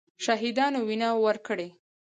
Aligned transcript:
شهیدانو 0.25 0.79
وینه 0.87 1.09
ورکړې. 1.23 1.67